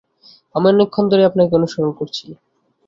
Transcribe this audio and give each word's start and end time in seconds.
আমি 0.55 0.65
অনেকক্ষণ 0.67 1.05
ধরেই 1.09 1.29
আপনাকে 1.29 1.53
অনুসরণ 1.55 1.91
করছি। 1.99 2.25